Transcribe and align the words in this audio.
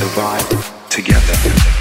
survived 0.00 0.72
together. 0.88 1.79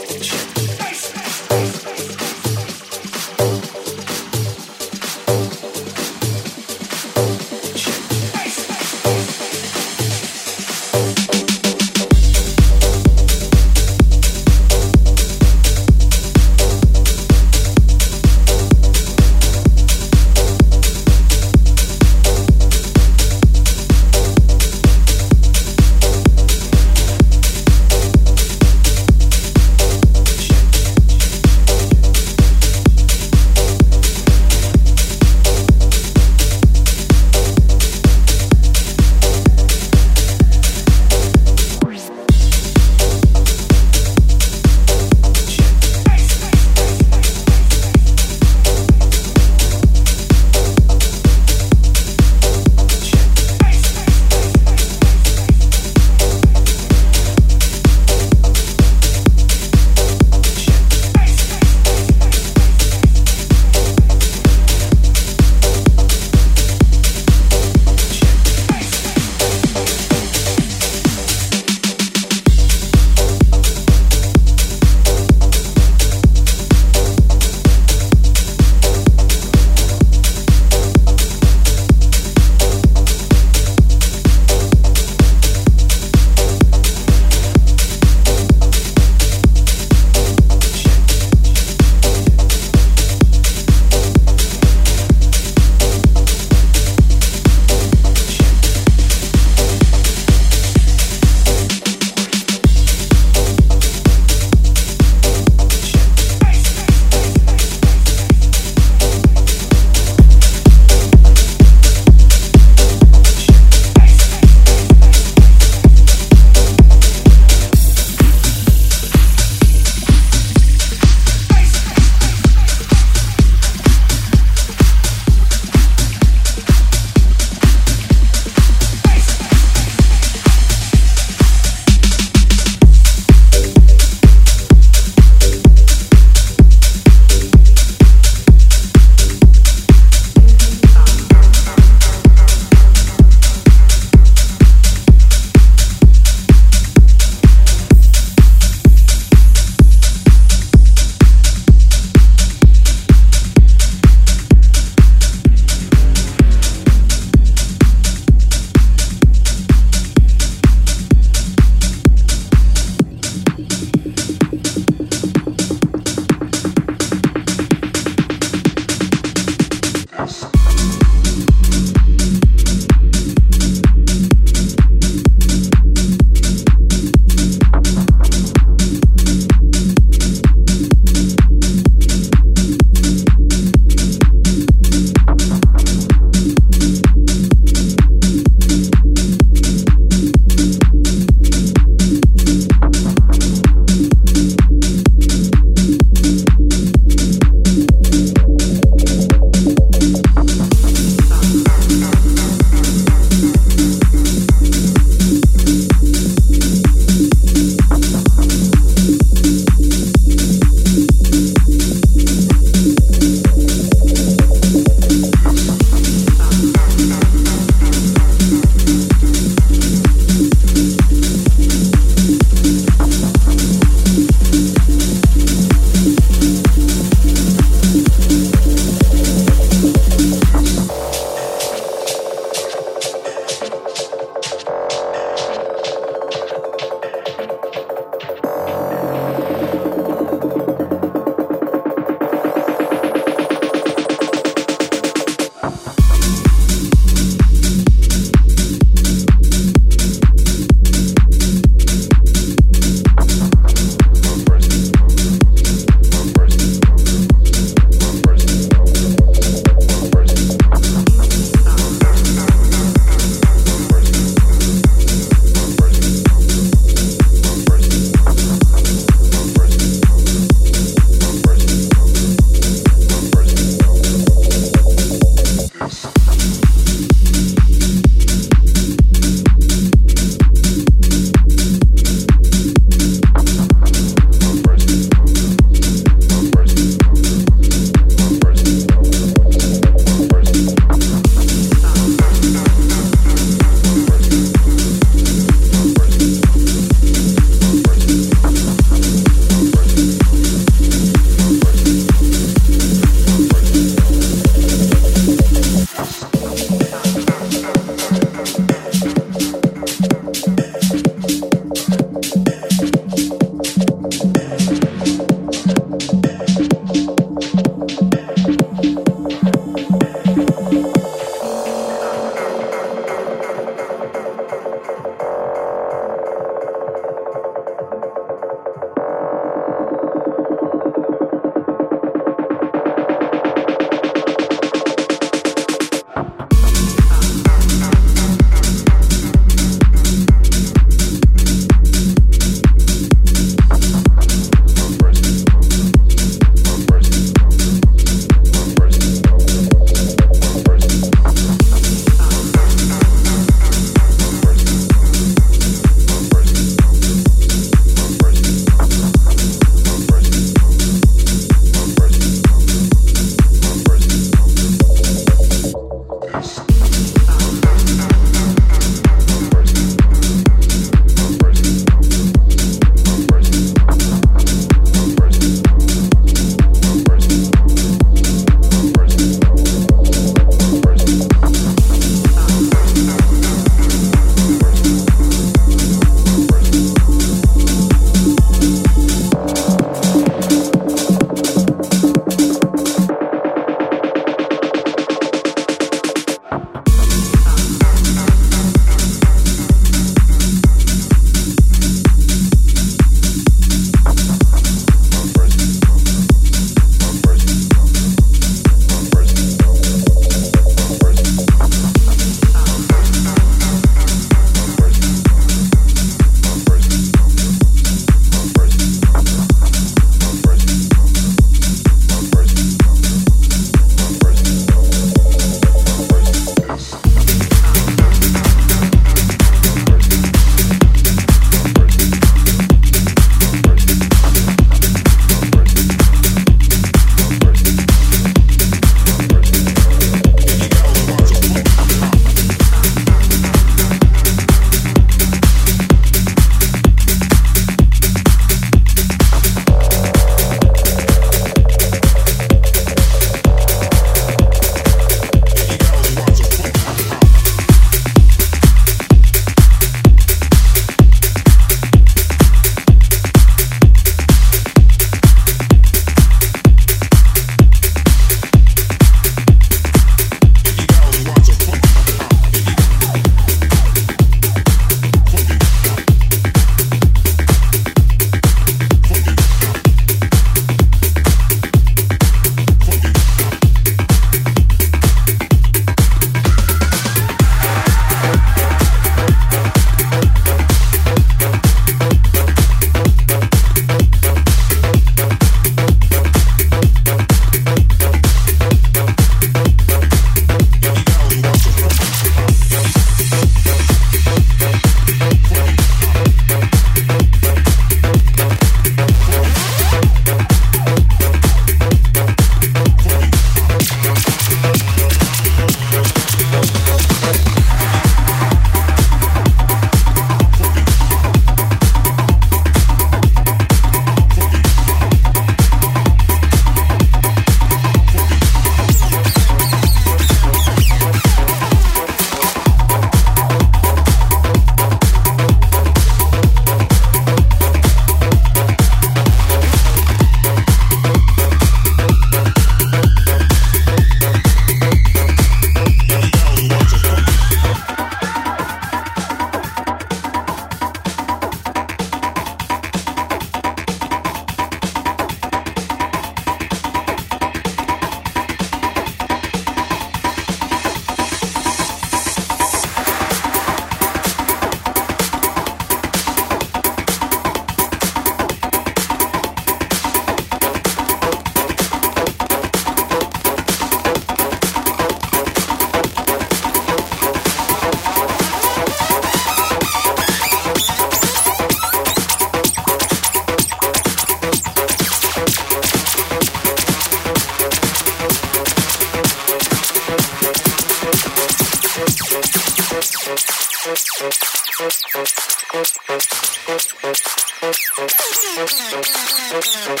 Thank 599.56 600.00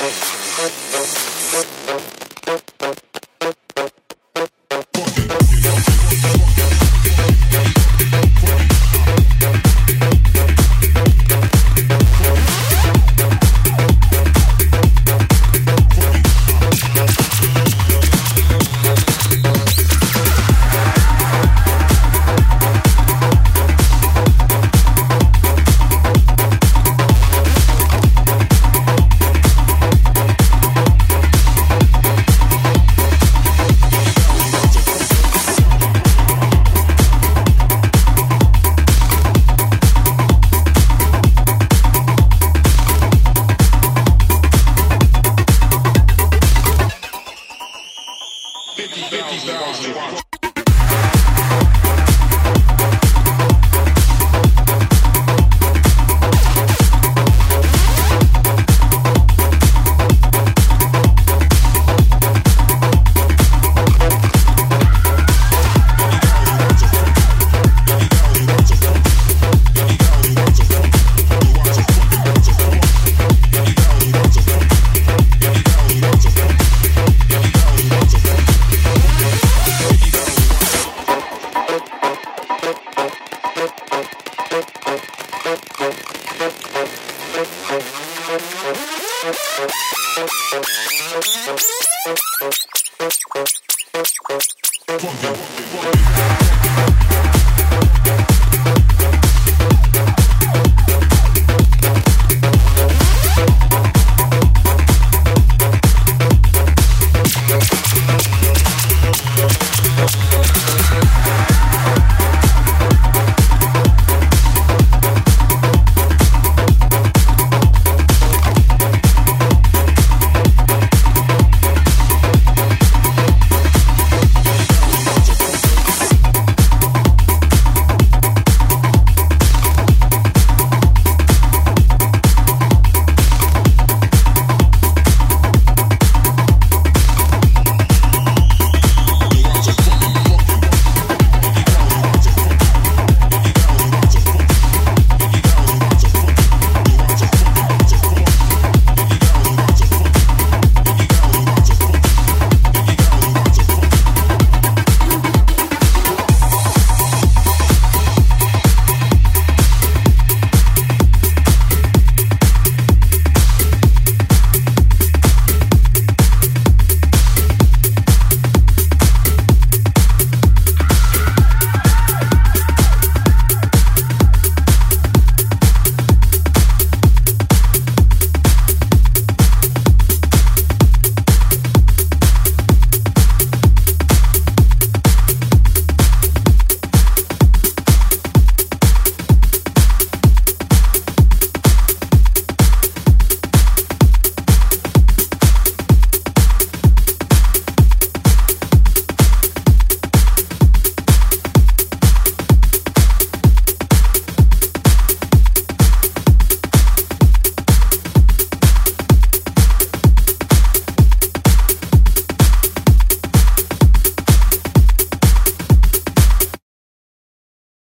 you. 0.00 0.03